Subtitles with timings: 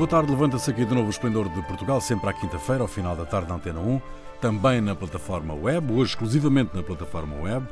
[0.00, 3.14] Boa tarde, levanta-se aqui de novo o Esplendor de Portugal, sempre à quinta-feira, ao final
[3.14, 4.00] da tarde na Antena 1,
[4.40, 7.66] também na plataforma web, hoje exclusivamente na plataforma web.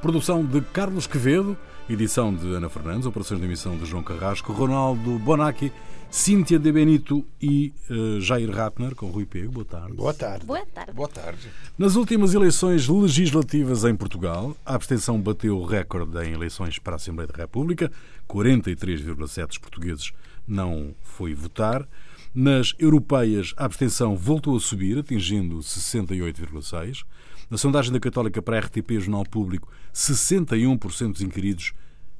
[0.00, 1.54] Produção de Carlos Quevedo,
[1.86, 5.70] edição de Ana Fernandes, operações de emissão de João Carrasco, Ronaldo Bonacci,
[6.10, 9.52] Cíntia De Benito e uh, Jair Ratner, com Rui Pego.
[9.52, 9.92] Boa tarde.
[9.92, 10.46] Boa tarde.
[10.46, 10.92] Boa tarde.
[10.92, 11.50] Boa tarde.
[11.76, 16.96] Nas últimas eleições legislativas em Portugal, a abstenção bateu o recorde em eleições para a
[16.96, 17.92] Assembleia da República.
[18.26, 20.12] 43,7% dos portugueses
[20.46, 21.88] não foi votar.
[22.34, 27.04] Nas europeias, a abstenção voltou a subir, atingindo 68,6%.
[27.50, 31.72] Na sondagem da Católica para a RTP Jornal Público, 61% dos inquiridos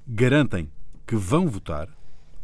[0.07, 0.71] garantem
[1.07, 1.89] que vão votar,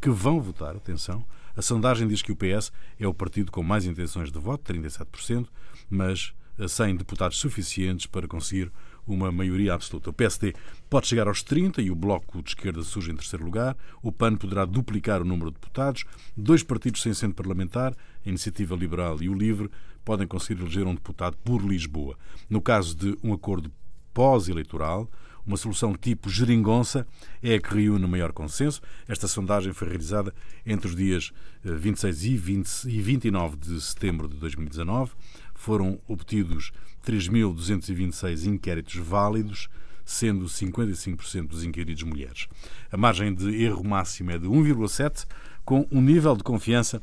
[0.00, 1.24] que vão votar, atenção,
[1.56, 5.46] a sondagem diz que o PS é o partido com mais intenções de voto, 37%,
[5.88, 6.32] mas
[6.68, 8.72] sem deputados suficientes para conseguir
[9.14, 10.10] uma maioria absoluta.
[10.10, 10.54] O PSD
[10.88, 13.76] pode chegar aos 30 e o Bloco de Esquerda surge em terceiro lugar.
[14.02, 16.04] O PAN poderá duplicar o número de deputados.
[16.36, 19.70] Dois partidos sem centro parlamentar, a Iniciativa Liberal e o Livre,
[20.04, 22.16] podem conseguir eleger um deputado por Lisboa.
[22.48, 23.70] No caso de um acordo
[24.12, 25.08] pós-eleitoral,
[25.46, 27.06] uma solução tipo geringonça
[27.42, 28.80] é a que reúne o maior consenso.
[29.08, 31.32] Esta sondagem foi realizada entre os dias
[31.64, 35.12] 26 eh, e, 20, e 29 de setembro de 2019.
[35.60, 36.72] Foram obtidos
[37.04, 39.68] 3.226 inquéritos válidos,
[40.06, 42.48] sendo 55% dos inquiridos mulheres.
[42.90, 45.26] A margem de erro máxima é de 1,7,
[45.62, 47.02] com um nível de confiança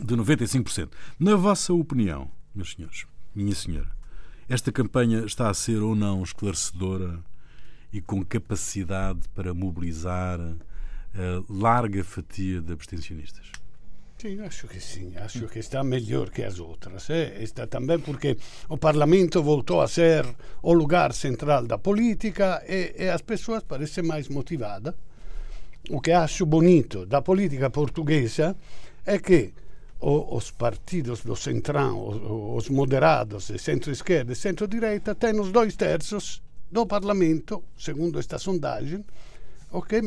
[0.00, 0.88] de 95%.
[1.18, 3.90] Na vossa opinião, meus senhores, minha senhora,
[4.48, 7.18] esta campanha está a ser ou não esclarecedora
[7.92, 13.50] e com capacidade para mobilizar a larga fatia de abstencionistas?
[14.20, 17.08] Sim, acho que sim, acho que está melhor que as outras.
[17.08, 17.42] Eh?
[17.42, 18.36] Está também porque
[18.68, 20.26] o Parlamento voltou a ser
[20.62, 24.94] o lugar central da política e, e as pessoas parecem mais motivadas.
[25.88, 28.54] O que acho bonito da política portuguesa
[29.06, 29.54] é que
[29.98, 37.64] os partidos do centrão, os moderados, centro-esquerda e centro-direita, têm os dois terços do Parlamento,
[37.74, 39.02] segundo esta sondagem,
[39.72, 40.02] ok?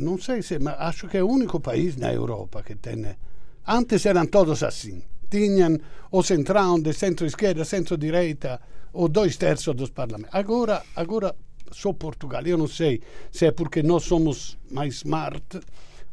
[0.00, 3.16] Não sei se, mas acho que é o único país na Europa que tem.
[3.66, 5.02] Antes eram todos assim.
[5.30, 5.78] Tinham
[6.10, 8.60] o centrão de centro-esquerda, centro-direita,
[8.92, 10.34] ou dois terços dos parlamentos.
[10.34, 11.34] Agora, agora
[11.72, 12.42] só Portugal.
[12.46, 15.60] Eu não sei se é porque nós somos mais smart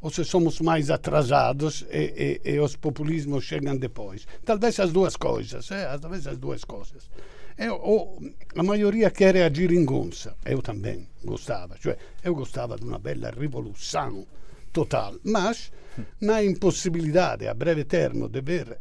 [0.02, 4.28] ou se somos mais atrasados e, e, e os populismos chegam depois.
[4.44, 5.98] Talvez as duas coisas, eh?
[5.98, 7.10] talvez as duas coisas.
[7.58, 8.20] Eu, o,
[8.56, 10.36] a maioria quer a geringonça.
[10.44, 11.78] Eu também gostava.
[11.78, 14.26] Cioè, eu gostava de uma bela revolução
[14.74, 15.16] total.
[15.24, 15.72] Mas,
[16.20, 18.78] na impossibilidade a breve termo de ver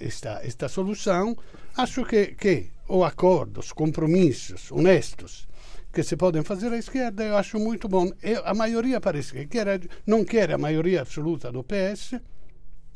[0.00, 1.36] esta, esta solução,
[1.76, 5.48] acho que, que o acordos, compromissos honestos
[5.92, 8.10] que se podem fazer à esquerda, eu acho muito bom.
[8.22, 12.20] Eu, a maioria parece que quer, não quer a maioria absoluta do PS,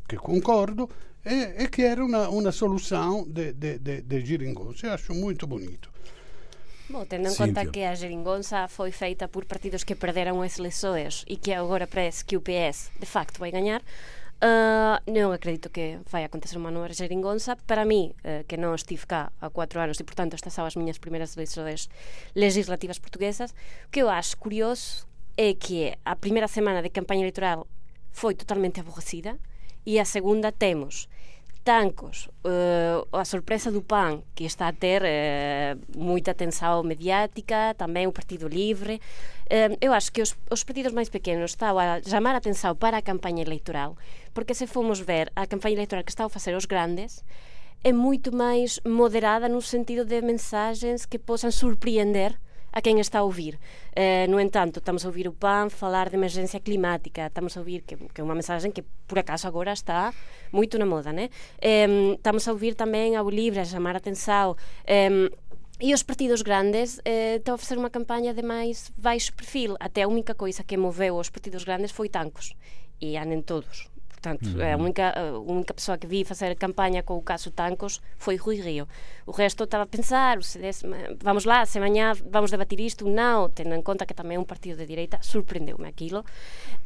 [0.08, 0.88] que concordo,
[1.24, 4.86] e, e quer uma, uma solução de, de, de, de geringonça.
[4.86, 5.90] Eu acho muito bonito.
[6.88, 11.24] Bo, tendo en conta que a geringonça foi feita por partidos que perderan as lesoes
[11.24, 13.80] e que agora parece que o PS de facto vai gañar,
[14.44, 17.56] Uh, non acredito que vai acontecer unha nova xeringonza.
[17.64, 20.76] Para mí, uh, que non estive cá há cuatro anos e, portanto, estas são as
[20.76, 21.88] miñas primeiras eleições
[22.36, 23.56] legislativas portuguesas,
[23.86, 25.08] o que eu acho curioso
[25.38, 27.64] é que a primeira semana de campaña eleitoral
[28.12, 29.38] foi totalmente aborrecida
[29.86, 31.08] e a segunda temos
[31.64, 38.04] Tancos, uh, a sorpresa do PAN, que está a ter uh, moita atenção mediática, tamén
[38.04, 39.00] o Partido Livre.
[39.48, 43.00] Uh, eu acho que os, os partidos máis pequenos están a chamar a atenção para
[43.00, 43.96] a campaña electoral,
[44.36, 47.24] porque se fomos ver a campaña electoral que están a facer os grandes,
[47.80, 52.36] é moito máis moderada no sentido de mensagens que possam surpreender
[52.74, 53.54] a quem está a ouvir.
[53.54, 57.82] Uh, no entanto, estamos a ouvir o PAN falar de emergência climática, estamos a ouvir
[57.82, 60.12] que, que é uma mensagem que, por acaso, agora está
[60.52, 61.30] muito na moda, né?
[61.88, 64.56] Um, estamos a ouvir também ao Livre chamar a atenção.
[64.88, 65.28] Um,
[65.80, 69.76] e os partidos grandes eh, estão a fazer uma campanha de mais baixo perfil.
[69.80, 72.54] Até a única coisa que moveu os partidos grandes foi tancos.
[73.00, 73.93] E andem todos.
[74.24, 74.72] Portanto, uhum.
[74.72, 78.56] a, única, a única pessoa que vi fazer campanha com o caso Tancos foi Rui
[78.56, 78.88] Rio.
[79.26, 80.38] O resto estava a pensar,
[81.22, 84.44] vamos lá, se amanhã vamos debatir isto, não, tendo em conta que também é um
[84.44, 86.24] partido de direita, surpreendeu-me aquilo.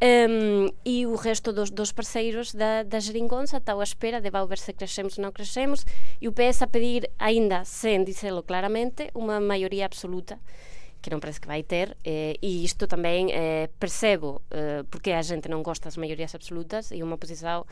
[0.01, 4.57] Um, e o resto dos, dos parceiros da, da geringonça estão à espera de ver
[4.57, 5.85] se crescemos ou não crescemos,
[6.19, 10.37] e o PS a pedir, ainda sem dizê-lo claramente, uma maioria absoluta
[11.01, 15.23] que non parece que vai ter eh, e isto tamén eh, percebo eh, porque a
[15.23, 17.63] gente non gosta das maiorias absolutas e unha posición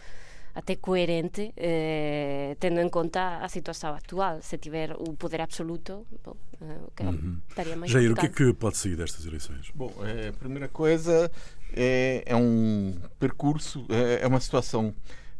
[0.57, 6.33] até coerente eh, tendo en conta a situação actual se tiver o poder absoluto bom,
[6.63, 7.43] eh, que uhum.
[7.47, 9.69] estaria mais Jair, o que é que pode sair destas eleições?
[9.75, 11.29] Bom, a primeira coisa
[11.75, 14.95] é, é um percurso é, é uma situação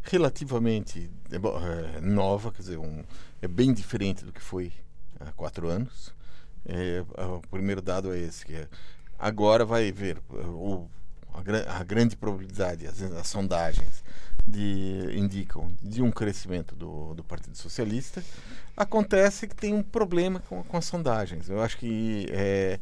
[0.07, 3.04] relativamente é, nova, quer dizer, um,
[3.42, 4.72] é bem diferente do que foi
[5.19, 6.16] há quatro anos.
[6.68, 8.68] É, o primeiro dado é esse, que é,
[9.18, 10.88] agora vai ver o,
[11.34, 14.04] a, a, grande probabilidade, as, as sondagens
[14.46, 18.22] de, indicam de um crescimento do, do Partido Socialista.
[18.75, 21.50] Acontece que tem um problema com, com as sondagens.
[21.50, 22.80] Eu acho que é,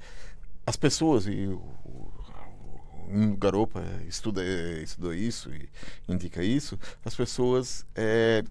[0.66, 1.62] as pessoas, e o,
[3.08, 4.44] o Garopa estuda,
[4.82, 5.70] estudou isso e
[6.08, 8.44] indica isso, as pessoas é,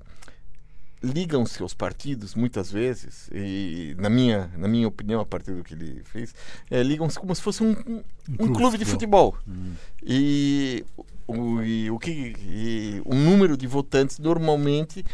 [1.04, 5.74] ligam-se aos partidos muitas vezes e na minha na minha opinião a partir do que
[5.74, 6.34] ele fez
[6.70, 8.02] é, ligam-se como se fosse um, um,
[8.40, 9.36] um clube de futebol.
[9.46, 9.74] hum.
[10.02, 10.84] e
[11.26, 15.04] o, e, o que e, o número de votantes normalmente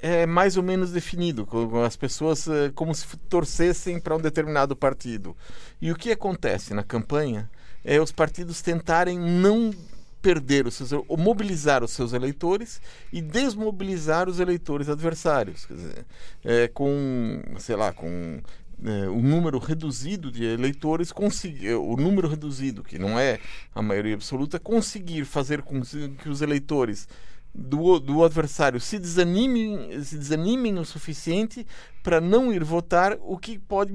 [0.00, 4.76] é mais ou menos definido com as pessoas é, como se torcessem para um determinado
[4.76, 5.36] partido.
[5.80, 7.50] E o que acontece na campanha
[7.84, 9.72] é os partidos tentarem não
[10.20, 12.80] perder os seus, mobilizar os seus eleitores
[13.12, 16.06] e desmobilizar os eleitores adversários, dizer,
[16.44, 18.40] é, com, sei lá, com
[18.84, 23.40] é, o número reduzido de eleitores conseguir o número reduzido que não é
[23.74, 27.08] a maioria absoluta conseguir fazer com que os eleitores
[27.52, 31.66] do, do adversário se desanimem, se desanimem o suficiente
[32.04, 33.92] para não ir votar o que pode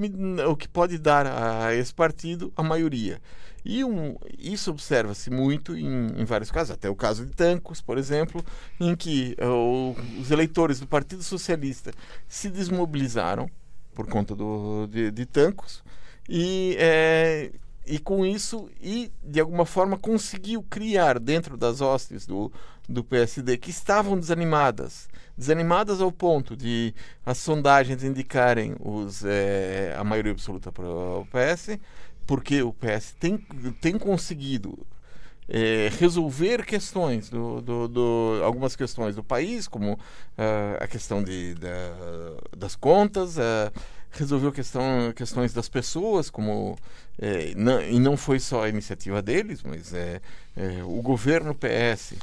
[0.47, 3.21] o que pode dar a esse partido a maioria
[3.65, 7.97] e um, isso observa-se muito em, em, vários casos, até o caso de Tancos, por
[7.97, 8.43] exemplo,
[8.79, 11.91] em que uh, os eleitores do Partido Socialista
[12.27, 13.49] se desmobilizaram
[13.93, 15.83] por conta do, de, de Tancos
[16.27, 17.51] e, é,
[17.85, 22.51] e com isso, e de alguma forma conseguiu criar dentro das hostes do,
[22.87, 26.93] do PSD, que estavam desanimadas, desanimadas ao ponto de
[27.25, 31.77] as sondagens indicarem os, é, a maioria absoluta para o PS,
[32.25, 33.37] porque o PS tem,
[33.81, 34.77] tem conseguido
[35.47, 39.99] é, resolver questões do, do, do, algumas questões do país como uh,
[40.79, 41.69] a questão de, da,
[42.57, 43.71] das contas uh,
[44.11, 46.77] resolveu questão, questões das pessoas como
[47.19, 50.21] é, não, e não foi só a iniciativa deles mas é,
[50.55, 52.13] é, o governo PS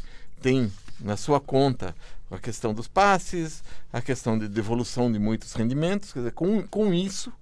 [0.40, 1.94] tem na sua conta
[2.30, 3.62] a questão dos passes
[3.92, 7.32] a questão de devolução de muitos rendimentos quer dizer, com, com isso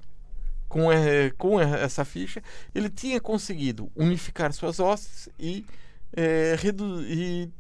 [0.69, 2.43] com, é, com essa ficha,
[2.75, 5.65] ele tinha conseguido unificar suas hostes e,
[6.17, 6.57] é,
[7.09, 7.51] e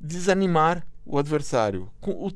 [0.00, 1.90] desanimar o adversário.
[2.00, 2.30] O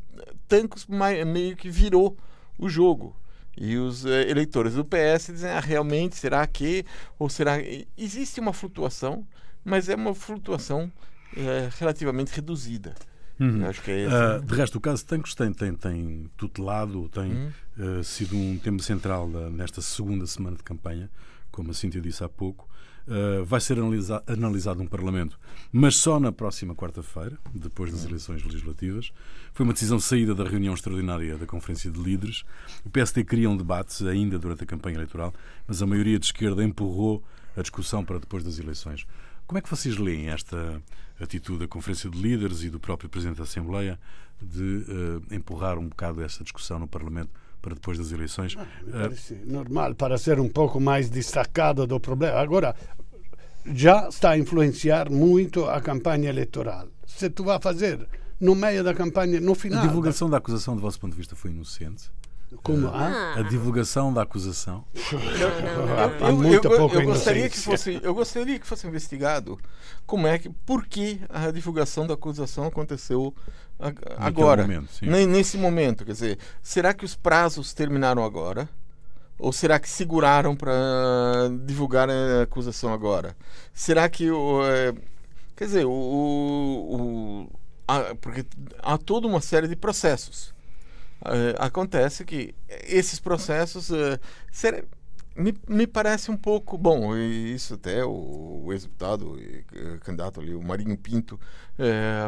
[0.48, 2.16] Tancos meio que virou
[2.58, 3.16] o jogo.
[3.56, 6.84] E os é, eleitores do PS dizem: ah, realmente, será que?
[7.18, 7.56] Ou será.
[7.96, 9.26] Existe uma flutuação,
[9.64, 10.92] mas é uma flutuação
[11.34, 12.94] é, relativamente reduzida.
[13.38, 13.66] Uhum.
[13.66, 14.06] Acho que é.
[14.06, 17.98] Uh, de resto, o caso Tancos tem, tem, tem tutelado, tem uhum.
[18.00, 21.10] uh, sido um tema central da, nesta segunda semana de campanha,
[21.50, 22.68] como a Cíntia disse há pouco.
[23.06, 25.38] Uh, vai ser analisa analisado no Parlamento,
[25.70, 29.12] mas só na próxima quarta-feira, depois das eleições legislativas.
[29.54, 32.42] Foi uma decisão saída da reunião extraordinária da Conferência de Líderes.
[32.84, 35.32] O PSD queria um debate ainda durante a campanha eleitoral,
[35.68, 37.22] mas a maioria de esquerda empurrou
[37.56, 39.06] a discussão para depois das eleições.
[39.46, 40.82] Como é que vocês leem esta
[41.20, 43.98] atitude da Conferência de Líderes e do próprio Presidente da Assembleia
[44.42, 47.30] de uh, empurrar um bocado essa discussão no Parlamento
[47.62, 48.56] para depois das eleições?
[48.58, 52.38] Ah, parece normal para ser um pouco mais destacado do problema.
[52.38, 52.74] Agora,
[53.64, 56.88] já está a influenciar muito a campanha eleitoral.
[57.06, 58.06] Se tu vai fazer
[58.40, 59.80] no meio da campanha, no final.
[59.80, 62.10] A divulgação da acusação, do vosso ponto de vista, foi inocente?
[62.62, 63.34] Como ah?
[63.36, 64.84] A divulgação da acusação.
[66.20, 69.58] Há muita eu, eu, eu gostaria que fosse, eu gostaria que fosse investigado
[70.06, 73.34] como é que, por que a divulgação da acusação aconteceu
[74.16, 76.04] agora, momento, nesse momento.
[76.04, 78.68] Quer dizer, será que os prazos terminaram agora?
[79.38, 80.74] Ou será que seguraram para
[81.64, 83.36] divulgar a acusação agora?
[83.74, 84.64] Será que o.
[84.64, 84.94] É,
[85.54, 85.90] quer dizer, o.
[85.90, 87.50] o
[87.86, 88.44] a, porque
[88.82, 90.55] há toda uma série de processos
[91.22, 94.18] uh, acontece que esses processos uh,
[95.34, 100.54] me, me parece um pouco bom isso até o, o ex-deputado e uh, candidato ali
[100.54, 101.38] o Marinho Pinto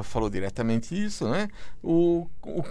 [0.04, 1.48] falou diretamente isso né?
[1.82, 2.62] O, o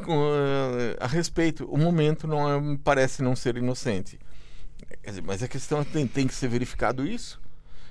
[1.00, 4.20] a respeito o momento não é, parece não ser inocente.
[5.04, 7.42] Dizer, mas a questão tem, tem que ser verificado isso.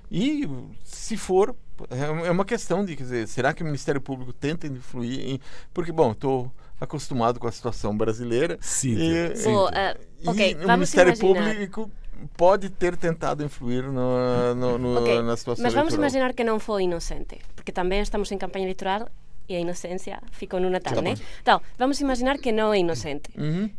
[0.08, 0.48] E
[0.84, 1.56] se for
[1.90, 5.40] é, é uma questão de quer dizer será que o Ministério Público tenta influir em,
[5.74, 8.58] porque bom estou acostumado com a situação brasileira.
[8.60, 8.96] Sim.
[8.98, 9.54] E, sim.
[9.54, 11.54] uh, okay, e o Ministério imaginar.
[11.54, 11.90] Público
[12.36, 15.98] pode ter tentado influir no, no, no, okay, na situação Mas vamos eleitoral.
[15.98, 19.08] imaginar que não foi inocente, porque também estamos em campanha eleitoral
[19.48, 21.14] e a inocência ficou no Natal, né?
[21.40, 23.30] Então, vamos imaginar que não é inocente.
[23.38, 23.70] Uhum.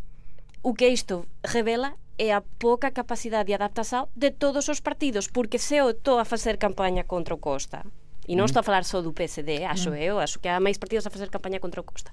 [0.64, 5.60] O que isto revela é a pouca capacidade de adaptação de todos os partidos, porque
[5.60, 7.84] se eu estou a fazer campanha contra o Costa
[8.28, 11.08] E non estou a falar só do PSD, acho eu, acho que há máis partidos
[11.08, 12.12] a facer campaña contra o Costa.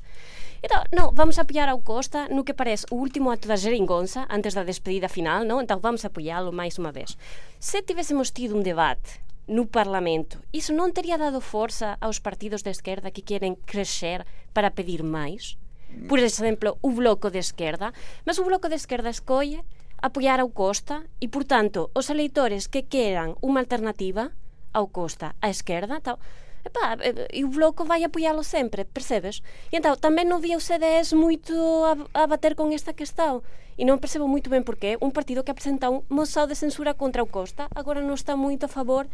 [0.65, 4.57] Então, non, vamos apoiar ao Costa no que parece o último acto da xeringonza antes
[4.57, 5.61] da despedida final, non?
[5.61, 7.21] Então vamos apoiálo máis unha vez.
[7.61, 12.73] Se tivésemos tido un debate no Parlamento, iso non teria dado forza aos partidos de
[12.73, 14.25] esquerda que queren crescer
[14.57, 15.61] para pedir máis?
[16.09, 17.93] Por exemplo, o bloco de esquerda.
[18.25, 19.61] Mas o bloco de esquerda escolle
[20.01, 24.33] apoiar ao Costa e, portanto, os eleitores que queran unha alternativa
[24.73, 26.17] ao Costa, á esquerda, tal,
[26.65, 26.97] epá,
[27.31, 29.45] e o Bloco vai apoiá-lo sempre, percebes?
[29.71, 31.55] E então, tamén non via o CDS moito
[31.85, 33.45] a, a bater con esta questão.
[33.77, 37.27] E non percebo moito ben porqué un partido que apresenta un moção de censura contra
[37.27, 39.11] o Costa agora non está moito a favor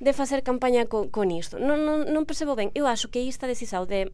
[0.00, 1.60] de facer campaña con, con isto.
[1.60, 2.72] Non, non, non percebo ben.
[2.72, 4.08] Eu acho que esta decisão de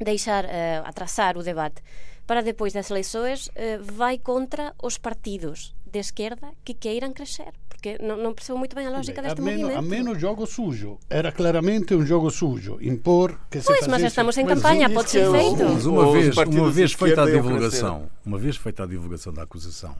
[0.00, 1.82] deixar uh, atrasar o debate
[2.26, 7.98] para depois das eleições uh, vai contra os partidos de esquerda que queiram crescer porque
[8.02, 9.78] não, não percebo muito bem a lógica deste almeno, movimento.
[9.78, 10.98] Almeno jogo sujo.
[11.08, 12.78] Era claramente um jogo sujo.
[12.80, 15.64] Impor que se Pois, mas já estamos em campanha, pode ser feito.
[15.64, 19.96] Mas uma vez, uma vez feita a divulgação, uma vez feita a divulgação da acusação,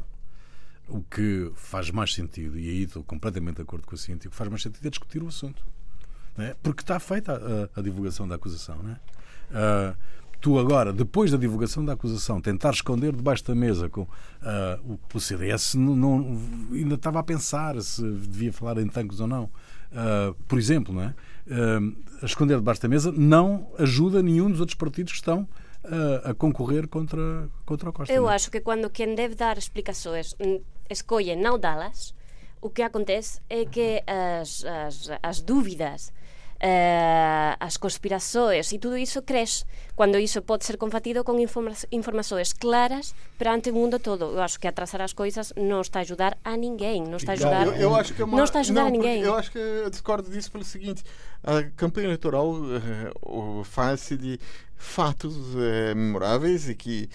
[0.89, 4.31] o que faz mais sentido, e aí estou completamente de acordo com o Cintia, o
[4.31, 5.63] que faz mais sentido é discutir o assunto.
[6.39, 6.55] É?
[6.63, 8.77] Porque está feita a, a, divulgação da acusação.
[8.83, 8.95] Não é?
[9.51, 9.97] Uh,
[10.41, 14.09] tu agora, depois da divulgação da acusação, tentar esconder debaixo da mesa com uh,
[14.85, 16.41] o, o, CDS não, não,
[16.73, 19.45] ainda estava a pensar se devia falar em tanques ou não.
[19.45, 21.15] Uh, por exemplo, não é?
[21.47, 25.49] Uh, a esconder debaixo da mesa não ajuda nenhum dos outros partidos que estão
[26.25, 28.13] a concorrer contra, contra o Costa.
[28.13, 28.31] Eu não?
[28.31, 28.35] É?
[28.35, 32.13] acho que quando quem deve dar explicações hum, escolhe não dá-las,
[32.61, 34.03] o que acontece é que
[34.41, 36.13] as, as, as dúvidas
[36.67, 42.53] uh, as conspirações e tudo isso cresce quando isso pode ser combatido com informa informações
[42.53, 44.25] claras perante o mundo todo.
[44.25, 47.35] Eu acho que atrasar as coisas não está a ajudar a ninguém, não está a
[47.35, 49.23] ajudar, eu, eu acho que é uma, não está a ajudar não, a ninguém.
[49.23, 51.03] Eu acho que eu discordo disso pelo seguinte:
[51.43, 54.39] a campanha eleitoral uh, faz-se de
[54.77, 57.09] fatos uh, memoráveis e que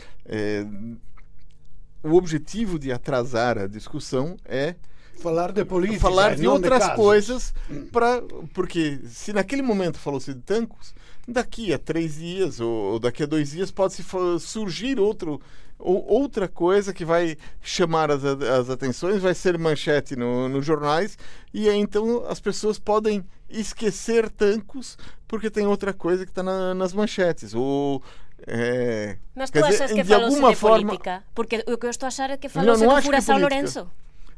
[2.04, 4.76] o objetivo de atrasar a discussão é
[5.20, 7.54] falar de política, falar de outras de coisas,
[7.92, 8.22] para
[8.54, 10.94] porque se naquele momento falou-se de tancos,
[11.28, 14.04] daqui a três dias ou, daqui a dois dias pode se
[14.40, 15.40] surgir outro
[15.78, 21.18] ou outra coisa que vai chamar as, as atenções, vai ser manchete no, nos jornais
[21.54, 26.74] e aí, então as pessoas podem esquecer tancos porque tem outra coisa que está na,
[26.74, 28.02] nas manchetes ou
[28.48, 30.86] é, Mas tu achas dizer, que falou-se de forma...
[30.88, 31.24] política?
[31.34, 33.88] Porque o que eu estou a achar é que falou-se do Furação Lourenço.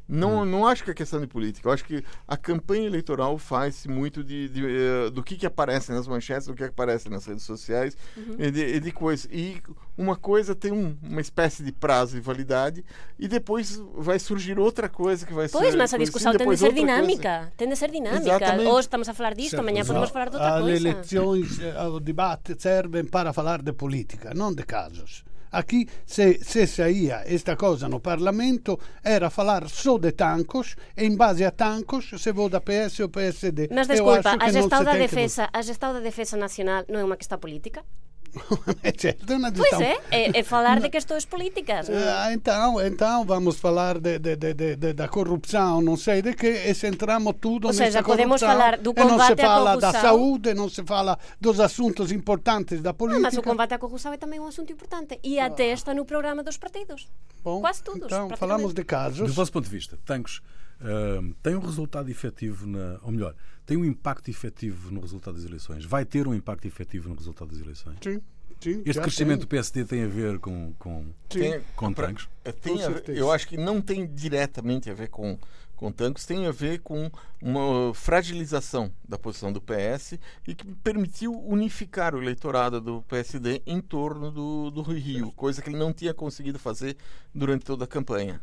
[0.08, 0.46] Não, hum.
[0.46, 1.68] não acho que é questão de política.
[1.68, 5.46] Eu acho que a campanha eleitoral faz muito de, de, de eh, do que, que
[5.46, 8.36] aparece nas manchetes, do que aparece nas redes sociais uhum.
[8.38, 9.28] e, de, de coisas.
[9.32, 9.62] E
[9.98, 12.84] uma coisa tem um, uma espécie de prazo e validade
[13.18, 15.58] e depois vai surgir outra coisa que vai pois, ser...
[15.58, 17.38] Pois, mas a discussão assim, tem de ser dinâmica.
[17.38, 17.54] Coisa.
[17.58, 18.22] Tem de ser dinâmica.
[18.22, 18.68] Exatamente.
[18.68, 19.62] Hoje estamos a falar disto, certo.
[19.62, 20.76] amanhã podemos falar de outra As coisa.
[20.76, 25.24] As eleições, eh, o debate servem para falar de política, não de casos.
[25.54, 31.16] Aqui, se, se saía esta cosa no Parlamento, era falar só de tancos e em
[31.16, 33.70] base a tancos se vota PS ou PSD.
[33.72, 37.38] Mas desculpa, a gestão da defesa, a gestão da defesa nacional não é uma questão
[37.38, 37.86] política?
[38.98, 41.90] certo, é pois é, é, é, falar de questões políticas.
[41.90, 46.48] Ah, então, então vamos falar de, de, de, de, da corrupção, não sei de que,
[46.48, 50.54] e centramos tudo Ou seja, podemos falar do combate e não se fala da saúde,
[50.54, 53.22] não se fala dos assuntos importantes da política.
[53.22, 55.74] Não, mas o combate à corrupção é também um assunto importante e até ah.
[55.74, 57.08] está no programa dos partidos.
[57.44, 58.06] Bom, Quase todos.
[58.06, 59.28] Então, falamos de casos.
[59.28, 60.42] Do vosso ponto de vista, Tancos
[60.82, 65.46] uh, tem um resultado efetivo, na, ou melhor, tem um impacto efetivo no resultado das
[65.46, 65.86] eleições?
[65.86, 67.98] Vai ter um impacto efetivo no resultado das eleições?
[68.02, 68.22] Sim.
[68.60, 69.46] Sim, este crescimento tem.
[69.46, 72.30] do PSD tem a ver com, com, tem, com tancos?
[72.62, 75.38] Tem a, eu acho que não tem diretamente a ver com,
[75.76, 80.14] com tancos, tem a ver com uma fragilização da posição do PS
[80.48, 85.70] e que permitiu unificar o eleitorado do PSD em torno do, do Rio, coisa que
[85.70, 86.96] ele não tinha conseguido fazer
[87.36, 88.40] durante toda a campanha.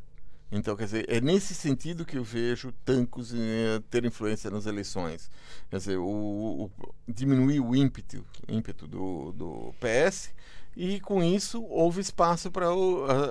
[0.52, 5.30] Então, quer dizer, é nesse sentido que eu vejo Tancos eh, ter influência nas eleições.
[5.70, 6.70] Quer dizer, o, o,
[7.06, 10.32] diminuir o ímpeto, ímpeto do, do PS
[10.76, 12.66] e, com isso, houve espaço para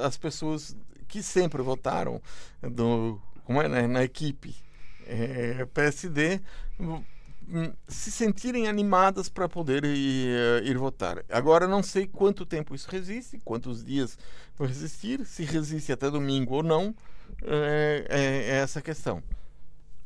[0.05, 0.75] as pessoas
[1.09, 2.21] que sempre votaram
[2.61, 4.55] do, como é, né, na equipe
[5.05, 6.39] é, PSD
[7.87, 11.23] se sentirem animadas para poder ir, ir, votar.
[11.29, 14.17] Agora não sei quanto tempo isso resiste, quantos dias
[14.57, 16.93] vai resistir, se resiste até domingo ou não,
[17.41, 19.23] é, é, é essa questão.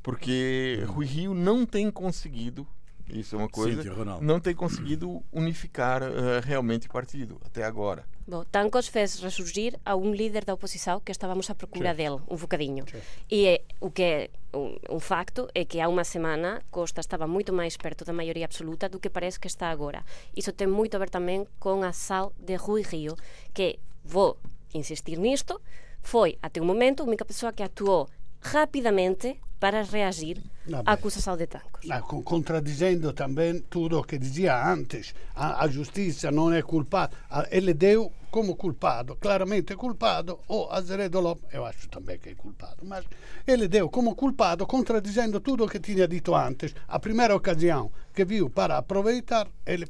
[0.02, 2.68] Porque Rui Rio não tem conseguido
[3.08, 3.82] Isso é uma coisa.
[4.22, 8.06] não tem conseguido unificar uh, realmente o partido até agora.
[8.26, 12.38] Bom, Tancos fez ressurgir a um líder da oposição que estávamos à procura dele, um
[12.38, 12.86] bocadinho.
[12.90, 13.02] Sim.
[13.30, 17.28] E é, o que é um, um, facto é que há uma semana Costa estava
[17.28, 20.06] muito mais perto da maioria absoluta do que parece que está agora.
[20.36, 23.14] Isso tem muito a ver também com a sal de Rui Rio,
[23.54, 24.38] que, vou
[24.74, 25.62] insistir nisto,
[26.02, 28.08] foi até o momento a única pessoa que atuou
[28.44, 30.42] rapidamente para reagir
[30.86, 31.90] à acusação de Tancos.
[32.26, 37.16] contradizendo também tudo o que dizia antes, a, a justiça não é culpada,
[37.50, 42.84] ele deu como culpado, claramente culpado, o Azeredo Lopes, eu acho também que é culpado,
[42.84, 43.06] mas
[43.48, 46.74] ele deu como culpado, contradizendo tudo o que tinha dito antes.
[46.88, 49.88] A primeira ocasião que viu para aproveitar, ele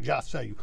[0.00, 0.56] já saiu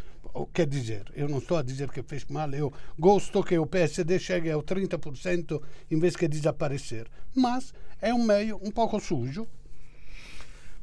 [0.53, 4.19] quer dizer, eu não estou a dizer que fez mal, eu gosto que o PSD
[4.19, 7.07] chegue ao 30% em vez de desaparecer.
[7.35, 9.47] Mas é um meio um pouco sujo.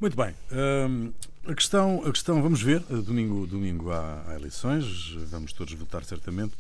[0.01, 0.35] Muito bem.
[0.53, 1.13] Um,
[1.51, 6.55] a, questão, a questão, vamos ver, domingo, domingo há, há eleições, vamos todos votar certamente.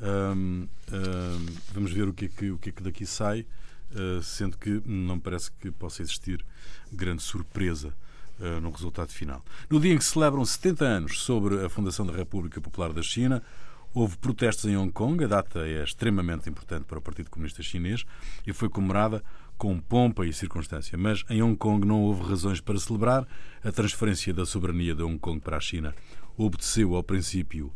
[0.00, 3.46] Um, um, vamos ver o que, é que, o que é que daqui sai,
[3.92, 6.44] uh, sendo que não parece que possa existir
[6.92, 7.94] grande surpresa
[8.38, 9.44] uh, no resultado final.
[9.68, 13.42] No dia em que celebram 70 anos sobre a fundação da República Popular da China,
[13.92, 15.22] houve protestos em Hong Kong.
[15.24, 18.04] A data é extremamente importante para o Partido Comunista Chinês
[18.46, 19.22] e foi comemorada
[19.56, 20.98] com pompa e circunstância.
[20.98, 23.26] Mas em Hong Kong não houve razões para celebrar.
[23.62, 25.94] A transferência da soberania de Hong Kong para a China
[26.36, 27.72] obedeceu ao princípio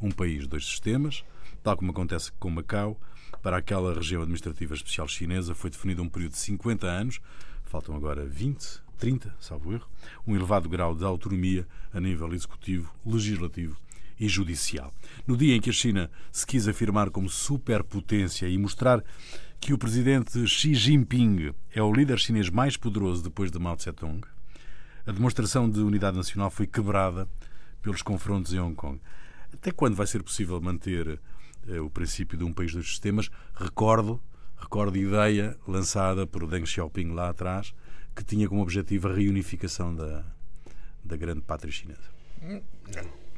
[0.00, 1.24] um país, dois sistemas,
[1.62, 3.00] tal como acontece com Macau.
[3.42, 7.20] Para aquela região administrativa especial chinesa foi definido um período de 50 anos,
[7.64, 9.88] faltam agora 20 30, salvo erro,
[10.24, 13.76] um elevado grau de autonomia a nível executivo, legislativo
[14.16, 14.94] e judicial.
[15.26, 19.02] No dia em que a China se quis afirmar como superpotência e mostrar
[19.58, 24.20] que o presidente Xi Jinping é o líder chinês mais poderoso depois de Mao Tse-tung,
[25.04, 27.28] a demonstração de unidade nacional foi quebrada
[27.82, 29.00] pelos confrontos em Hong Kong.
[29.52, 31.20] Até quando vai ser possível manter
[31.66, 33.28] eh, o princípio de um país dos sistemas?
[33.52, 34.22] Recordo,
[34.56, 37.74] recordo a ideia lançada por Deng Xiaoping lá atrás,
[38.14, 40.24] que tinha como objetivo a reunificação da,
[41.04, 42.00] da grande pátria chinesa.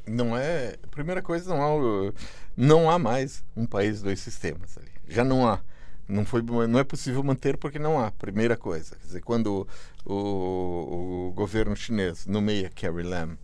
[0.06, 0.76] Não é.
[0.90, 1.62] Primeira coisa, não
[2.08, 2.12] há,
[2.56, 4.90] não há mais um país dois sistemas ali.
[5.08, 5.60] Já não há.
[6.06, 8.10] Não, foi, não é possível manter porque não há.
[8.10, 8.96] Primeira coisa.
[8.96, 9.66] Quer dizer, quando
[10.04, 13.38] o, o governo chinês nomeia Carrie Lam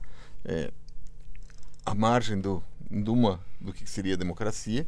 [0.45, 0.71] é,
[1.87, 4.87] à margem do, de uma, do que seria democracia,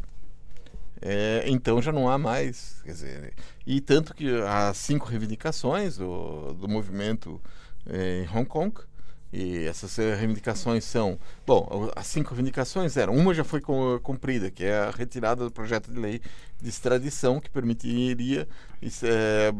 [1.02, 2.80] é, então já não há mais.
[2.84, 3.34] Quer dizer,
[3.66, 7.40] e tanto que há cinco reivindicações do, do movimento
[7.86, 8.72] é, em Hong Kong.
[9.32, 11.18] E essas reivindicações são.
[11.46, 13.14] Bom, as cinco reivindicações eram.
[13.16, 13.62] Uma já foi
[14.02, 16.20] cumprida, que é a retirada do projeto de lei
[16.60, 18.46] de extradição, que permitiria
[19.02, 19.52] é,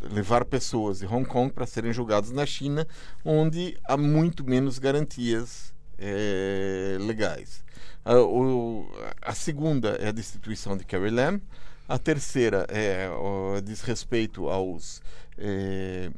[0.00, 2.86] levar pessoas de Hong Kong para serem julgadas na China,
[3.22, 7.65] onde há muito menos garantias é, legais.
[8.06, 8.88] A, o,
[9.20, 11.40] a, segunda é a destituição de Carrie Lam.
[11.88, 15.02] A terceira é o, diz respeito aos
[15.36, 16.12] é,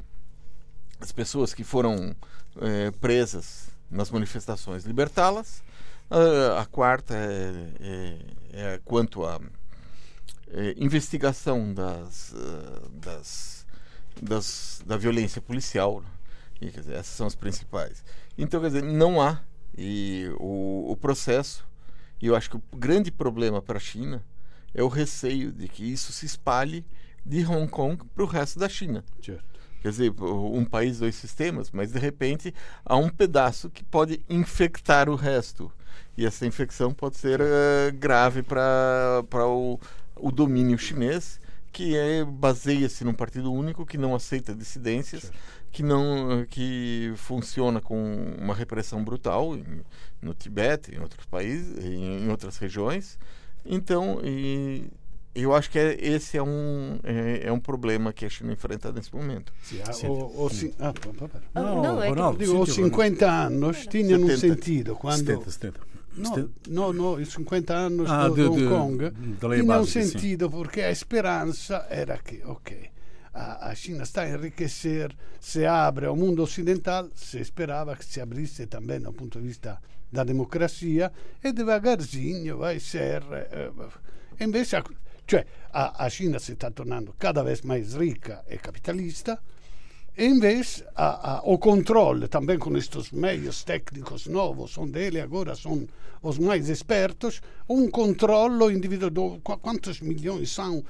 [0.99, 2.15] as pessoas que foram
[2.61, 5.63] é, presas nas manifestações, libertá-las.
[6.11, 8.19] A, a, quarta é, é,
[8.53, 9.41] é quanto à
[10.51, 12.35] é, investigação das,
[12.91, 13.65] das,
[14.21, 16.03] das, da violência policial.
[16.61, 18.03] E, dizer, essas são as principais.
[18.37, 19.41] Então, quer dizer, não há
[19.75, 21.68] e o, o processo
[22.21, 24.23] e eu acho que o grande problema para a China
[24.73, 26.85] é o receio de que isso se espalhe
[27.25, 29.03] de Hong Kong para o resto da China.
[29.21, 29.43] Certo.
[29.81, 32.53] Quer dizer, um país, dois sistemas, mas de repente
[32.85, 35.71] há um pedaço que pode infectar o resto.
[36.17, 39.79] E essa infecção pode ser uh, grave para o,
[40.17, 41.39] o domínio chinês,
[41.71, 45.23] que é, baseia-se num partido único que não aceita dissidências.
[45.23, 49.81] Certo que não que funciona com uma repressão brutal em,
[50.21, 53.17] no Tibete, em outros países, em, em outras regiões.
[53.65, 54.87] Então, e,
[55.35, 58.91] eu acho que é, esse é um, é, é, um problema que a China enfrenta
[58.91, 59.53] nesse momento.
[59.61, 60.93] Sim, o, o, ah,
[61.61, 65.89] não, não, é Ronaldo, digo, os 50 anos tinham um sentido quando 70, 70.
[66.17, 70.93] No, no, no, i 50 anni ah, di Hong Kong tinha um sentido perché a
[70.93, 72.91] speranza era che, ok,
[73.39, 78.67] a, China está a enriquecer, se abre ao mundo ocidental, se esperava que se abrisse
[78.67, 79.79] também do ponto de vista
[80.11, 81.11] da democracia
[81.43, 83.23] e devagarzinho vai ser.
[83.31, 83.71] Eh,
[84.41, 84.83] invece, a,
[85.25, 89.39] cioè, a, a China si sta tornando cada vez mais rica e capitalista.
[90.17, 95.55] E invece a, a, o controle também com estes meios técnicos novos, onde eles agora
[95.55, 95.87] são
[96.21, 99.39] os mais espertos, um controle individual.
[99.41, 100.83] Quantos milhões são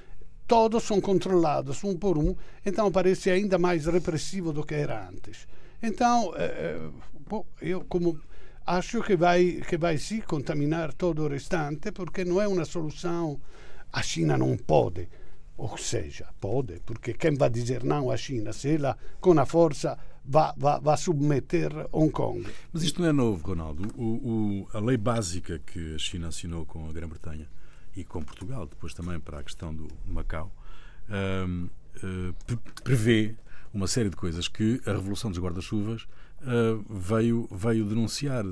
[0.50, 2.36] todos são controlados um por um,
[2.66, 5.48] então parece ainda mais repressivo do que era antes.
[5.82, 6.90] Então, eh,
[7.30, 8.20] bom, eu como
[8.66, 13.40] acho que vai, que vai sim contaminar todo o restante, porque não é uma solução.
[13.94, 15.08] A China não pode,
[15.56, 19.98] ou seja, pode, porque quem vai dizer não à China se ela, com a força,
[20.26, 22.44] vai submeter Hong Kong?
[22.74, 23.88] Mas isto não é novo, Ronaldo.
[23.96, 27.48] O, o, a lei básica que a China assinou com a Grã-Bretanha
[27.96, 30.54] e com Portugal, depois também para a questão do Macau,
[31.10, 31.70] uh,
[32.04, 33.36] eh, prevê
[33.74, 36.04] uma série de coisas que a Revolução dos Guarda-Chuvas
[36.42, 38.44] uh, veio, veio denunciar,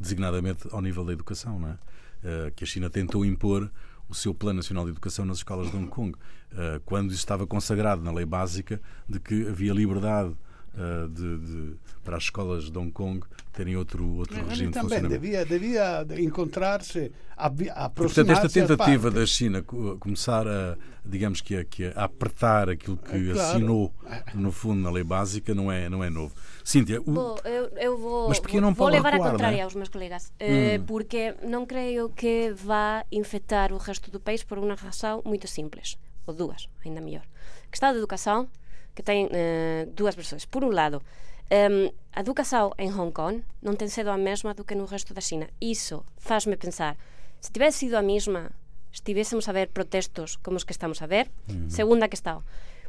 [0.00, 1.72] designadamente ao nível da educação, não é?
[1.72, 3.70] Uh, que a China tentou impor
[4.08, 7.46] o seu Plano Nacional de Educação nas escolas de Hong Kong, uh, quando isso estava
[7.46, 10.34] consagrado na lei básica de que havia liberdade
[10.74, 15.08] uh, de, de, para as escolas de Hong Kong terem outro, outro regime também de
[15.08, 17.94] devia, devia encontrar-se, aproximar-se.
[17.94, 23.14] Portanto, esta tentativa da China começar a, digamos que, a, que a apertar aquilo que
[23.16, 23.40] é, claro.
[23.40, 23.94] assinou,
[24.34, 26.34] no fundo, na lei básica, não é, não é novo.
[26.64, 27.12] Cíntia, o...
[27.12, 29.62] Bom, eu, eu vou, Mas vou, vou levar recuar, a contrária é?
[29.62, 30.84] aos meus colegas, eh, hum.
[30.86, 35.96] porque não creio que vá infectar o resto do país por uma razão muito simples,
[36.26, 37.22] ou duas, ainda melhor.
[37.70, 38.48] Que está de educação
[38.94, 40.44] que tem uh, eh, duas versões.
[40.44, 41.02] Por um lado,
[41.50, 45.12] um, a educação em Hong Kong não tem sido a mesma do que no resto
[45.12, 45.48] da China.
[45.60, 46.96] Isso faz-me pensar,
[47.40, 48.50] se tivesse sido a mesma,
[48.92, 51.30] estivéssemos a ver protestos como os que estamos a ver.
[51.48, 51.68] Uhum.
[51.68, 52.42] Segunda questão,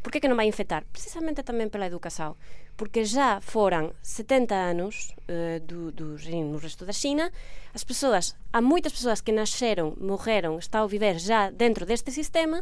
[0.06, 0.86] por que, que non vai infectar?
[0.94, 2.38] Precisamente tamén pela educación.
[2.78, 6.14] Porque já foran 70 anos uh, do, do
[6.46, 7.34] no resto da China,
[7.74, 12.62] as persoas, há moitas persoas que nasceron, morreron, estão a viver já dentro deste sistema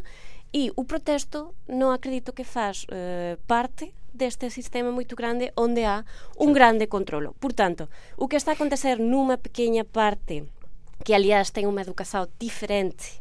[0.56, 6.00] e o protesto non acredito que faz uh, parte deste sistema moito grande onde há
[6.40, 7.36] un grande controlo.
[7.36, 10.48] Por tanto, o que está a acontecer nunha pequena parte
[11.04, 13.20] que aliás ten unha educación diferente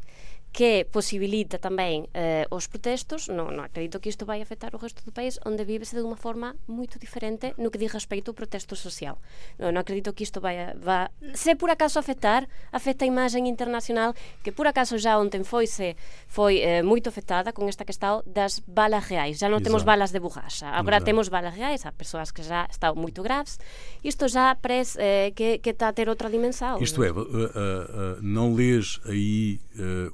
[0.54, 5.02] que posibilita tamén eh, os protestos, non, non acredito que isto vai afectar o resto
[5.02, 8.78] do país onde vivese de unha forma moito diferente no que diz respeito ao protesto
[8.78, 9.18] social.
[9.58, 14.14] Non, non acredito que isto vai, va, se por acaso afectar, afecta a imagen internacional
[14.46, 15.98] que por acaso já ontem foi se
[16.30, 19.42] foi eh, moito afectada con esta questão das balas reais.
[19.42, 19.74] Já non Exato.
[19.74, 21.10] temos balas de borracha, agora Exato.
[21.10, 23.58] temos balas reais, há persoas que já estão moito graves.
[24.06, 26.78] Isto já parece eh, que, que está a ter outra dimensão.
[26.78, 29.58] Isto é, uh, uh, uh, não lês aí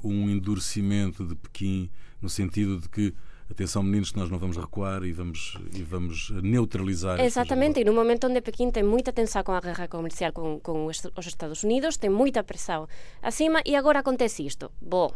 [0.04, 1.90] um endurecimento de Pequim
[2.22, 3.14] no sentido de que
[3.50, 7.94] atenção meninos que nós não vamos recuar e vamos e vamos neutralizar exatamente e no
[7.94, 11.98] momento onde Pequim tem muita tensão com a guerra comercial com, com os Estados Unidos
[11.98, 12.88] tem muita pressão
[13.22, 14.72] acima e agora acontece isto.
[14.80, 15.12] Bom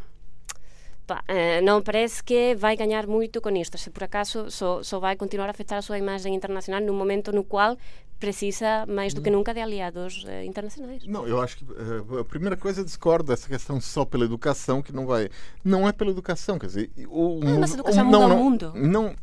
[1.05, 5.03] Pá, eh, non parece que vai gañar moito con isto se por acaso só, só
[5.03, 7.75] vai continuar a afectar a súa imagen internacional nun momento no cual
[8.23, 11.03] precisa mais do que nunca de aliados uh, internacionais.
[11.05, 14.81] Não, eu acho que uh, a primeira coisa eu discordo dessa questão só pela educação
[14.81, 15.27] que não vai,
[15.59, 18.39] não é pela educação, quer dizer, o, não, mas a educação o, muda não, o
[18.39, 18.71] mundo.
[18.73, 19.15] Não,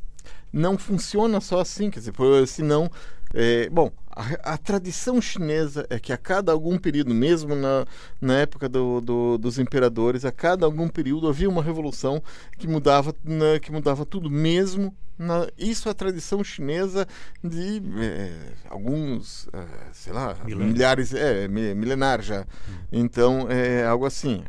[0.53, 2.13] não funciona só assim, quer dizer,
[2.47, 2.91] senão
[3.33, 7.87] é, bom, a, a, tradição chinesa é que a cada algum período, mesmo na,
[8.21, 12.23] na época do, do, dos imperadores, a cada algum período havia uma revolução
[12.59, 17.07] que mudava, na, que mudava tudo, mesmo na, isso é a tradição chinesa
[17.45, 18.33] de é,
[18.69, 22.41] alguns, é, sei lá, milhares, é, milenar já.
[22.41, 22.75] Hum.
[22.91, 24.43] Então, é algo assim.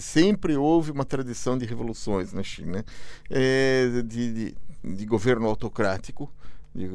[0.00, 2.84] Sempre houve uma tradição de revoluções na China,
[3.30, 4.56] é, de, de,
[4.96, 6.30] de governo autocrático.
[6.74, 6.90] De,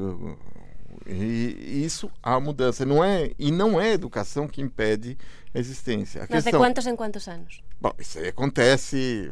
[1.05, 2.85] e isso há mudança.
[2.85, 5.17] Não é, e não é a educação que impede
[5.53, 6.21] a existência.
[6.21, 7.61] A Mas questão, de quantos em quantos anos?
[7.79, 9.31] Bom, isso aí acontece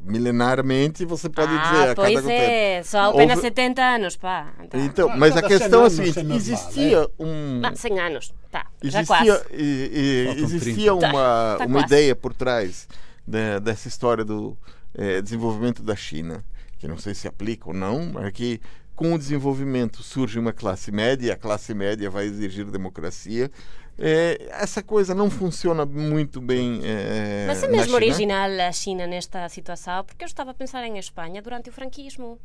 [0.00, 1.90] milenarmente, você pode ah, dizer.
[1.90, 3.48] A pois cada é, só apenas Houve...
[3.48, 4.52] 70 anos, pá.
[4.62, 7.08] Então, então mas a questão é a seguinte: existia é?
[7.18, 7.60] um.
[7.60, 8.66] Não, 100 anos, tá.
[8.82, 12.88] Existia, e, e, existia uma, tá, tá uma ideia por trás
[13.26, 14.56] de, dessa história do
[14.94, 16.44] é, desenvolvimento da China,
[16.78, 18.60] que não sei se aplica ou não, mas que
[18.98, 23.48] com o desenvolvimento surge uma classe média, a classe média vai exigir democracia.
[23.96, 26.80] É, essa coisa não funciona muito bem.
[26.82, 30.98] É, Mas é mesmo original a China nesta situação, porque eu estava a pensar em
[30.98, 32.40] Espanha durante o franquismo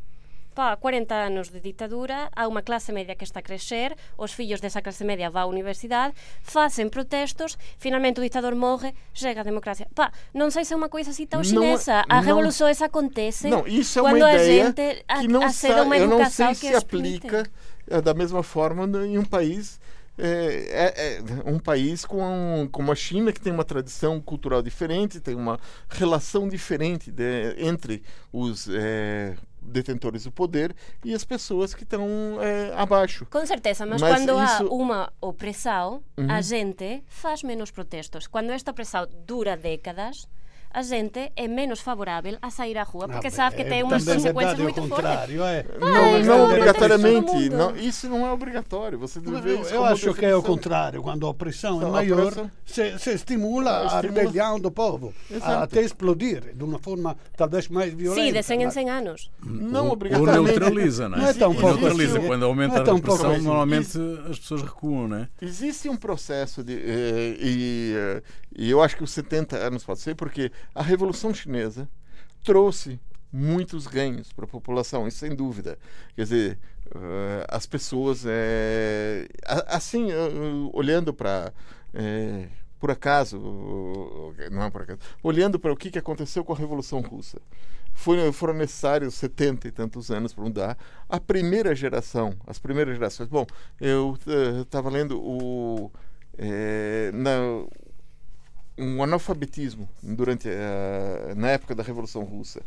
[0.53, 4.59] pá, 40 anos de ditadura, há uma classe média que está a crescer, os filhos
[4.59, 9.87] dessa classe média vão à universidade, fazem protestos, finalmente o ditador morre, chega a democracia.
[9.93, 12.03] Pá, não sei se é uma coisa assim tão chinesa.
[12.09, 14.73] Não, revolução essa acontece não, isso é quando uma ideia
[15.07, 17.49] a gente que não acede a uma educação eu não sei se aplica
[17.87, 19.79] eh, da mesma forma em um país
[20.17, 25.19] é, é, é, um país com, como a China, que tem uma tradição cultural diferente,
[25.19, 31.83] tem uma relação diferente de, entre os é, detentores do poder e as pessoas que
[31.83, 32.07] estão
[32.41, 33.25] é, abaixo.
[33.29, 34.67] Com certeza, mas, mas quando isso...
[34.67, 36.29] há uma opressão, uhum.
[36.29, 38.27] a gente faz menos protestos.
[38.27, 40.27] Quando esta opressão dura décadas,
[40.73, 44.03] a xente é menos favorável a sair á rua porque Ah, sabe que ten unhas
[44.03, 44.95] também é consecuencias verdade o moito fortes.
[44.95, 45.65] contrário, é.
[45.79, 47.49] Não, isso não acontece obrigatoriamente.
[47.49, 48.97] Não, isso não é obrigatório.
[48.99, 51.89] Você deve ver isso Eu acho que é o contrário, quando a opressão é A
[51.89, 52.33] maior,
[52.65, 55.51] se, se estimula a rebelião do povo, Exato.
[55.63, 58.23] até explodir de uma forma talvez mais violenta.
[58.25, 59.31] Sí, de 100 en mas- 100 anos.
[59.43, 60.59] Não Ou obrigatoriamente.
[60.59, 61.21] neutraliza, não é?
[61.21, 62.17] Não é tão Ou pouco neutraliza.
[62.17, 62.27] assim.
[62.27, 63.41] Quando aumenta Não é a repressão, assim.
[63.43, 63.97] normalmente
[64.29, 65.27] as pessoas recuam, não é?
[65.41, 66.73] Existe um processo de.
[66.73, 68.23] eh, e, eh,
[68.55, 71.89] e eu acho que os 70 anos ser, porque a Revolução Chinesa
[72.43, 72.99] trouxe
[73.31, 75.77] muitos ganhos para a população, isso sem dúvida.
[76.15, 76.59] Quer dizer,
[76.93, 78.25] eh, as pessoas.
[79.45, 80.15] a- assim, eh,
[80.73, 81.53] olhando para.
[81.93, 82.47] eh,
[82.79, 83.39] por acaso,
[84.51, 87.39] não é por acaso, olhando para o que, que aconteceu com a Revolução Russa.
[87.93, 90.77] Foi, foram necessários 70 e tantos anos para mudar.
[91.07, 93.29] A primeira geração, as primeiras gerações.
[93.29, 93.45] Bom,
[93.79, 94.17] eu
[94.63, 95.91] estava lendo o.
[96.37, 97.31] eh, na,
[98.77, 102.61] um analfabetismo durante a, na época da Revolução Russa.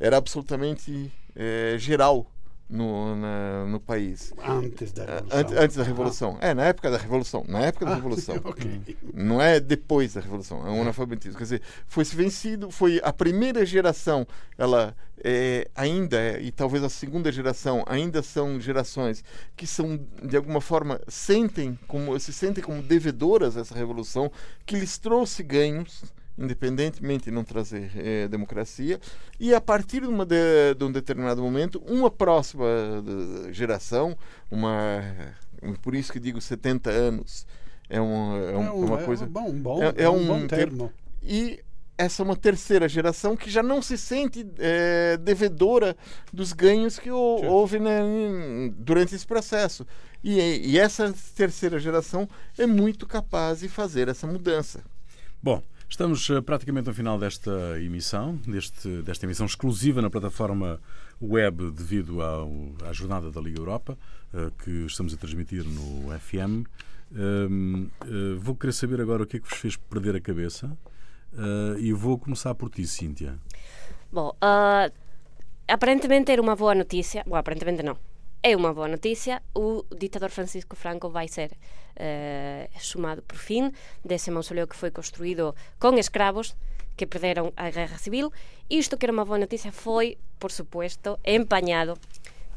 [0.00, 2.26] Era absolutamente eh, geral
[2.72, 4.32] no, na- no país.
[4.42, 5.38] Antes da Revolução.
[5.38, 6.38] Antes, antes da Revolução.
[6.40, 7.44] É, na época da Revolução.
[7.46, 8.36] Na época da Ah, Revolução.
[8.42, 8.96] ok.
[9.12, 11.36] Não é depois da Revolução, é um analfabetismo.
[11.36, 16.82] Quer dizer, foi se vencido, foi a primeira geração, ela é, ainda é, e talvez
[16.82, 19.22] a segunda geração, ainda são gerações
[19.54, 24.32] que são, de alguma forma, sentem como, se sentem como devedoras dessa revolução,
[24.64, 26.02] que lhes trouxe ganhos,
[26.38, 28.98] independentemente de não trazer eh, democracia,
[29.38, 32.64] e a partir de, uma de, de um determinado momento, uma próxima
[33.50, 34.16] geração,
[34.50, 35.02] uma,
[35.82, 37.46] por isso que digo 70 anos,
[37.88, 39.24] é, um, é, um- É um- uma é coisa.
[39.24, 40.92] um bom, bom, é- é é um bom ter- termo.
[41.22, 41.60] E
[41.98, 45.96] essa é uma terceira geração que já não se sente eh, devedora
[46.32, 48.00] dos ganhos que o- houve né,
[48.78, 49.86] durante esse processo.
[50.24, 50.38] E,
[50.70, 54.80] e essa terceira geração é muito capaz de fazer essa mudança.
[55.42, 55.60] Bom,
[55.92, 60.80] estamos eh, praticamente no final desta emissão, deste, desta emissão exclusiva na plataforma
[61.20, 62.50] web devido ao,
[62.88, 63.98] à Jornada da Liga Europa,
[64.32, 66.66] eh, que estamos a transmitir no FM.
[67.14, 70.74] Hum, eh, vou querer saber agora o que é que vos fez perder a cabeça
[71.78, 73.38] e vou começar por ti, Cíntia.
[74.12, 74.90] Bom, ah,
[75.66, 77.22] aparentemente era uma boa notícia.
[77.26, 77.96] Bom, aparentemente não.
[78.42, 79.42] É uma boa notícia.
[79.54, 81.52] O ditador Francisco Franco vai ser
[82.80, 83.72] sumado por fim
[84.04, 86.56] desse mausoleu que foi construído com escravos
[86.96, 88.32] que perderam a guerra civil.
[88.68, 91.96] Isto que era uma boa notícia foi, por supuesto, empañado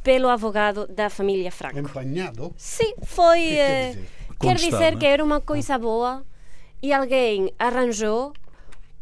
[0.04, 1.80] pelo advogado da família Franco.
[1.80, 2.54] Empanhado?
[2.58, 3.40] Sim, foi.
[3.42, 4.08] Que quer eh, dizer?
[4.40, 5.00] quer dizer né?
[5.00, 6.26] que era uma coisa boa
[6.82, 8.34] e alguém arranjou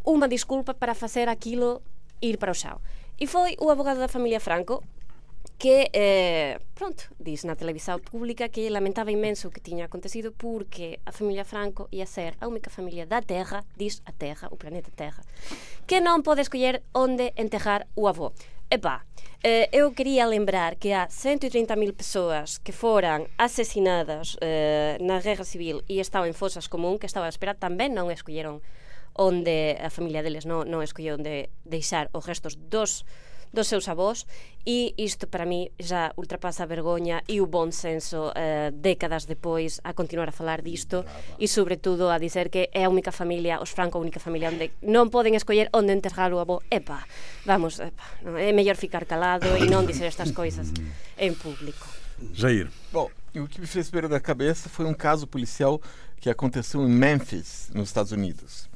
[0.06, 1.82] uma desculpa para fazer aquilo
[2.22, 2.80] ir para o chão.
[3.19, 4.84] E foi o advogado da família Franco
[5.58, 11.00] que, eh, pronto, dis na televisão pública que lamentaba imenso o que tiña acontecido porque
[11.06, 14.92] a familia Franco ia ser a única familia da Terra, dis a Terra, o planeta
[14.92, 15.24] Terra,
[15.88, 18.36] que non pode escoller onde enterrar o avó.
[18.74, 19.06] Epa,
[19.44, 25.86] eh, eu quería lembrar que há 130.000 persoas que foran asesinadas eh, na Guerra Civil
[25.86, 28.66] e estaban en fosas común, que estaba a esperar, tamén non escolleron
[29.13, 33.06] onde a familia deles non, non escolleu onde deixar os restos dos
[33.54, 34.26] dos seus avós
[34.66, 39.78] e isto para mí já ultrapasa a vergoña e o bon senso eh, décadas depois
[39.86, 41.06] a continuar a falar disto
[41.38, 44.50] e sobre todo a dizer que é a única familia, os Franco a única familia
[44.50, 47.06] onde non poden escoller onde enterrar o avó epa,
[47.46, 50.74] vamos, epa, non, é mellor ficar calado e non dizer estas coisas
[51.22, 51.86] en público
[52.34, 52.70] Jair.
[52.92, 55.82] Bom, o que me fez perder a cabeça foi um caso policial
[56.20, 58.70] que aconteceu em Memphis, nos Estados Unidos.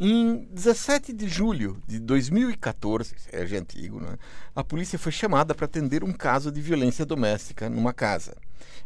[0.00, 4.16] Em 17 de julho de 2014, é antigo, né?
[4.54, 8.36] a polícia foi chamada para atender um caso de violência doméstica numa casa.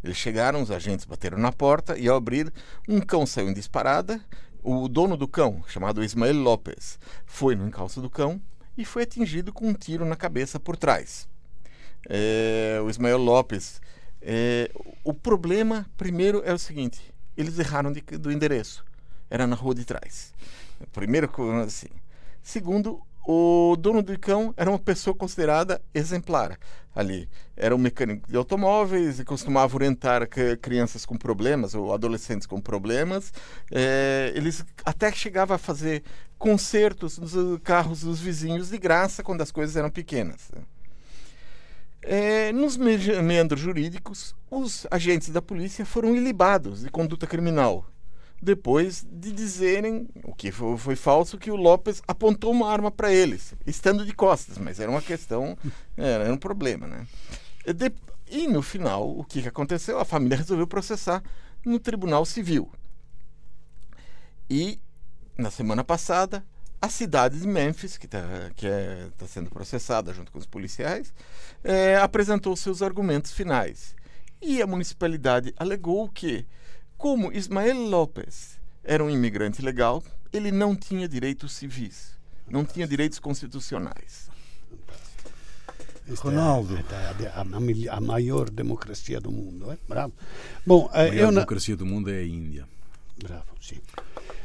[0.02, 2.50] Eles chegaram, os agentes bateram na porta e, ao abrir,
[2.88, 4.20] um cão saiu em disparada.
[4.62, 8.40] O dono do cão, chamado Ismael Lopes, foi no encalço do cão
[8.78, 11.28] e foi atingido com um tiro na cabeça por trás.
[12.08, 13.82] É, o Ismael Lopes.
[14.22, 14.70] é,
[15.04, 17.00] o problema, primeiro, é o seguinte:
[17.36, 18.82] eles erraram de- do endereço.
[19.28, 20.32] Era na rua de trás.
[20.92, 21.30] Primeiro,
[21.64, 21.88] assim.
[22.42, 26.58] Segundo, o dono do cão era uma pessoa considerada exemplar
[26.94, 27.28] ali.
[27.56, 30.28] Era um mecânico de automóveis e costumava orientar
[30.60, 33.32] crianças com problemas ou adolescentes com problemas.
[33.70, 36.02] É, eles até chegavam a fazer
[36.38, 40.50] consertos nos carros dos vizinhos de graça quando as coisas eram pequenas.
[42.02, 47.86] É, nos me- meandros jurídicos, os agentes da polícia foram ilibados de conduta criminal,
[48.42, 53.12] depois de dizerem, o que foi, foi falso, que o Lopes apontou uma arma para
[53.12, 55.56] eles, estando de costas, mas era uma questão,
[55.96, 57.06] era, um problema, né?
[57.64, 57.92] E, de-
[58.28, 60.00] e no final, o que, que aconteceu?
[60.00, 61.22] A família resolveu processar
[61.64, 62.68] no Tribunal Civil.
[64.50, 64.80] E
[65.38, 66.44] na semana passada,
[66.80, 68.18] a cidade de Memphis, que está
[68.62, 71.14] é, tá sendo processada junto com os policiais,
[71.62, 73.94] é, apresentou seus argumentos finais.
[74.40, 76.44] E a municipalidade alegou que,
[77.02, 82.16] como Ismael Lopes era um imigrante legal, ele não tinha direitos civis,
[82.48, 84.30] não tinha direitos constitucionais.
[86.20, 86.76] Ronaldo.
[86.76, 89.72] É, a, a, a, maior democracia do mundo.
[89.72, 89.78] É?
[89.88, 90.12] Bravo.
[90.64, 92.68] Bom, a maior democracia do mundo é a Índia.
[93.20, 93.80] Bravo, sim.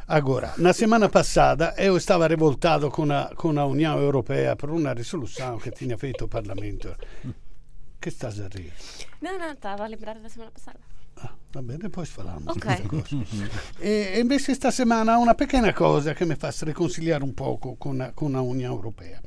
[0.08, 4.94] Agora, na semana passada eu estava revoltado com a, com a União Europeia por uma
[4.94, 6.96] resolução que tinha feito o Parlamento.
[8.02, 8.74] Que estás a rir?
[9.22, 10.80] Não, não, estava a lembrar da semana passada.
[11.62, 12.56] Bene, depois falamos.
[12.56, 12.66] Ok.
[13.80, 18.32] e invece esta settimana una pequena cosa che mi fa riconciliare un poco con, con
[18.32, 19.22] la Unione Europea.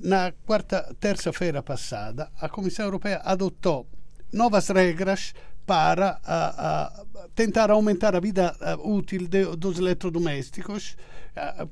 [0.00, 3.86] Na quarta, terça-feira passada, a Comissão Europeia adotou
[4.32, 5.32] novas regras
[5.66, 10.96] para uh, uh, tentar aumentar a vida uh, útil de, dos eletrodomésticos,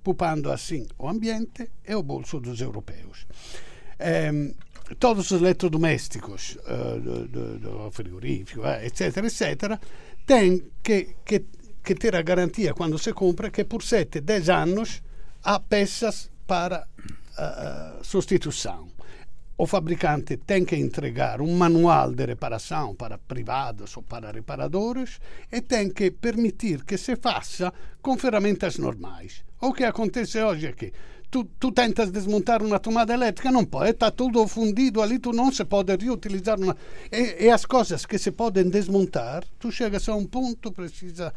[0.03, 3.27] poupando assim o ambiente e o bolso dos europeus.
[3.99, 4.55] Um,
[4.95, 6.57] todos os eletrodomésticos,
[7.03, 9.79] do, do, do frigorífico, etc., etc.,
[10.27, 11.45] têm que, que,
[11.83, 15.03] que ter a garantia, quando se compra, que por 7, 10 anos
[15.43, 16.87] há peças para
[17.39, 18.89] uh, substituição.
[19.59, 25.19] O fabricante tem que entregar um manual de reparação para privados ou para reparadores
[25.51, 27.73] e tem que permitir que se faça
[28.03, 29.43] com ferramentas normais.
[29.59, 30.93] O que acontece hoje é que
[31.31, 35.53] tu, tu tentas desmontar uma tomada elétrica, não pode, está tudo fundido ali, tu não
[35.53, 36.59] se pode reutilizar.
[36.59, 36.77] Uma...
[37.13, 41.33] E, e as coisas que se podem desmontar, tu chegas a um ponto, precisa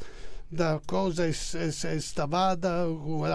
[0.51, 2.69] da cosa estavada,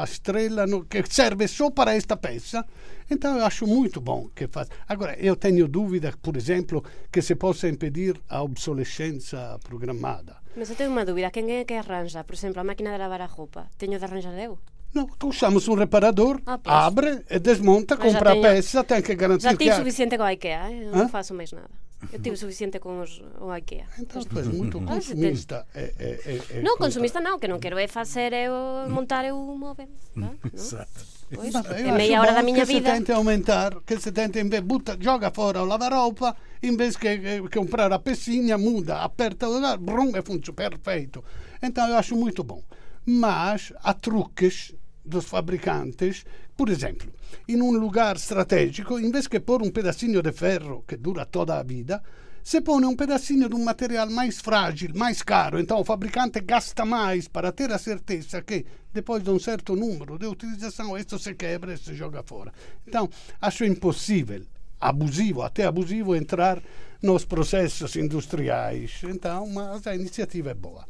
[0.01, 2.65] a estrela, que serve só para esta peça.
[3.09, 4.69] Então eu acho muito bom que faz.
[4.89, 10.37] Agora, eu tenho dúvida, por exemplo, que se possa impedir a obsolescência programada.
[10.57, 13.21] Mas eu tenho uma dúvida, quem é que arranja, por exemplo, a máquina de lavar
[13.21, 13.67] a roupa?
[13.77, 14.59] Tenho de arranjar eu?
[14.95, 19.15] Não, tu chamas um reparador, ah, abre, desmonta, Mas compra tenho, a peça, tem que
[19.17, 20.99] garantir já que Já suficiente com a IKEA, eu Hã?
[20.99, 21.71] não faço mais nada.
[22.13, 23.87] Eu tive o suficiente com os, o IKEA.
[23.99, 25.67] Então tu és muito consumista.
[25.75, 29.89] É, é, é, não, consumista não, que não quero é fazer eu montar o móvel.
[30.15, 30.31] Tá?
[30.53, 31.15] Exato.
[31.35, 32.91] Pois, é meia hora da minha que vida.
[32.91, 37.59] Se tente aumentar, que se tente invece, butta, joga fora o lavaroupa, invece que, que
[37.59, 41.25] comprar a pecinha, muda, aperta o lugar, brum, e funziona perfeito.
[41.63, 42.63] Então eu acho muito bom.
[43.07, 46.25] Mas há truques dos fabricantes,
[46.57, 47.13] por exemplo,
[47.49, 51.59] em um lugar estratégico, em vez de pôr um pedacinho de ferro que dura toda
[51.59, 52.03] a vida,
[52.43, 55.59] se põe um pedacinho de um material mais frágil, mais caro.
[55.59, 60.19] Então o fabricante gasta mais para ter a certeza que depois de um certo número
[60.19, 62.53] de utilização, isso se quebra e se joga fora.
[62.87, 63.09] Então
[63.41, 64.43] acho impossível,
[64.79, 66.63] abusivo, até abusivo, entrar
[67.03, 69.01] nos processos industriais.
[69.05, 70.87] Então, mas a iniciativa é boa.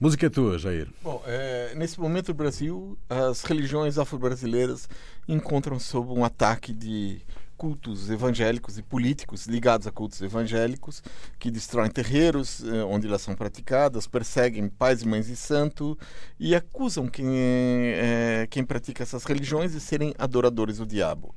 [0.00, 0.88] Música tua, Jair.
[1.02, 4.88] Bom, é, nesse momento no Brasil, as religiões afro-brasileiras
[5.26, 7.20] encontram sob um ataque de
[7.56, 11.02] cultos evangélicos e políticos ligados a cultos evangélicos
[11.36, 15.98] que destroem terreiros eh, onde elas são praticadas, perseguem pais e mães de santo
[16.38, 21.34] e acusam quem, é, quem pratica essas religiões de serem adoradores do diabo.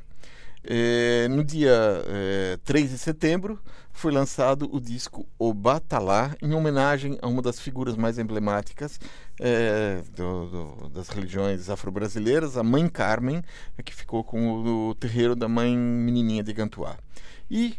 [0.64, 1.72] É, no dia
[2.06, 3.60] é, 3 de setembro
[3.92, 9.00] foi lançado o disco O Batalá, em homenagem a uma das figuras mais emblemáticas
[9.40, 13.44] é, do, do, das religiões afro-brasileiras, a Mãe Carmen,
[13.84, 16.96] que ficou com o, o terreiro da Mãe Menininha de Gantuá.
[17.50, 17.78] E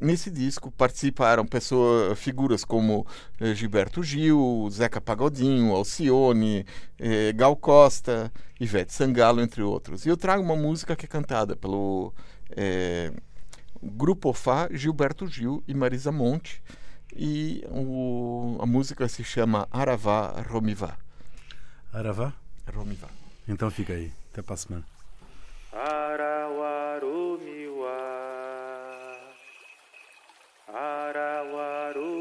[0.00, 3.06] nesse disco participaram pessoas, figuras como
[3.40, 6.66] eh, Gilberto Gil, Zeca Pagodinho, Alcione,
[6.98, 10.04] eh, Gal Costa, Ivete Sangalo, entre outros.
[10.04, 12.12] E eu trago uma música que é cantada pelo
[12.50, 13.12] eh,
[13.82, 16.62] Grupo Fá, Gilberto Gil e Marisa Monte.
[17.14, 20.98] E o, a música se chama Aravá Romivá.
[21.92, 22.34] Aravá?
[22.74, 23.08] Romivá.
[23.48, 24.12] Então fica aí.
[24.32, 24.84] Até para a semana.
[30.68, 32.15] Arauaru.